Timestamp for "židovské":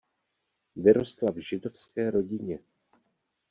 1.37-2.11